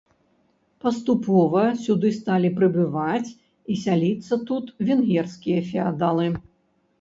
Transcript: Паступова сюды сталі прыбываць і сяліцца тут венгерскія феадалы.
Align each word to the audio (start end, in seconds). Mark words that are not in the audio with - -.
Паступова 0.83 1.65
сюды 1.83 2.09
сталі 2.19 2.49
прыбываць 2.61 3.31
і 3.75 3.77
сяліцца 3.83 4.33
тут 4.49 4.73
венгерскія 4.89 5.59
феадалы. 5.71 6.27